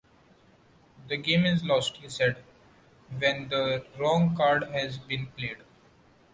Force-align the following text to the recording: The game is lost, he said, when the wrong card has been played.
The 1.09 1.17
game 1.17 1.45
is 1.45 1.63
lost, 1.63 1.97
he 1.97 2.09
said, 2.09 2.43
when 3.19 3.49
the 3.49 3.85
wrong 3.99 4.35
card 4.35 4.63
has 4.71 4.97
been 4.97 5.27
played. 5.27 5.59